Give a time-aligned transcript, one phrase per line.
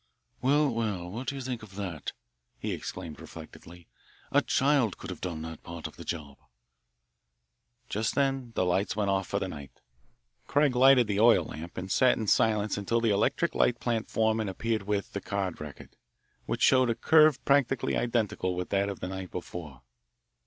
[0.41, 2.13] "Well, well, what do you think of that?"
[2.57, 3.87] he exclaimed reflectively.
[4.31, 6.39] "A child could have done that part of the job."
[7.87, 9.79] Just then the lights went off for the night.
[10.47, 14.49] Craig lighted the oil lamp, and sat in silence until the electric light plant foreman
[14.49, 15.95] appeared with; the card record,
[16.47, 19.83] which showed a curve practically identical with that of the night before.